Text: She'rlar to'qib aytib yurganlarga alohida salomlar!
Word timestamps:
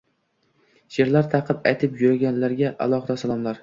She'rlar 0.95 1.29
to'qib 1.35 1.71
aytib 1.75 2.03
yurganlarga 2.07 2.77
alohida 2.89 3.23
salomlar! 3.27 3.59